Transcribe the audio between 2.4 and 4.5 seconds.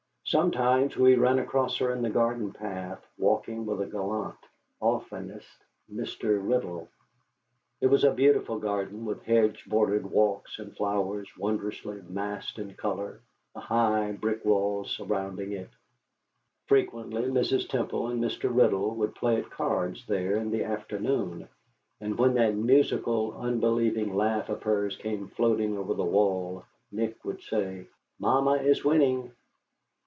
paths walking with a gallant,